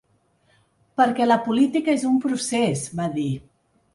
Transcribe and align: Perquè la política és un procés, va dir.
Perquè 1.01 1.27
la 1.27 1.37
política 1.49 1.93
és 1.95 2.07
un 2.13 2.17
procés, 2.25 2.89
va 3.01 3.09
dir. 3.21 3.29